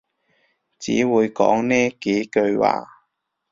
[0.79, 2.87] 只會講呢幾句話